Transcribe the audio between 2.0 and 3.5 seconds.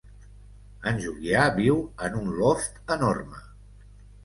en un loft enorme.